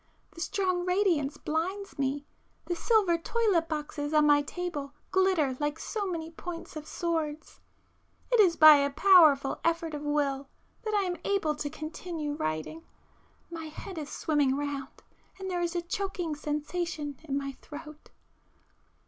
The 0.31 0.41
strong 0.41 0.83
radiance 0.83 1.37
blinds 1.37 1.99
me:—the 1.99 2.75
silver 2.75 3.19
toilet 3.19 3.69
boxes 3.69 4.15
on 4.15 4.25
my 4.25 4.41
table 4.41 4.93
glitter 5.11 5.55
like 5.59 5.77
so 5.77 6.07
many 6.07 6.31
points 6.31 6.75
of 6.75 6.87
swords. 6.87 7.59
It 8.31 8.39
is 8.39 8.55
by 8.55 8.77
a 8.77 8.89
powerful 8.89 9.59
effort 9.63 9.93
of 9.93 10.01
will 10.01 10.49
that 10.81 10.95
I 10.95 11.03
am 11.03 11.17
able 11.23 11.53
to 11.53 11.69
continue 11.69 12.33
writing,—my 12.33 13.65
head 13.65 13.99
is 13.99 14.09
swimming 14.09 14.57
round,—and 14.57 15.51
there 15.51 15.61
is 15.61 15.75
a 15.75 15.83
choking 15.83 16.35
sensation 16.35 17.19
in 17.25 17.37
my 17.37 17.51
throat. 17.61 18.09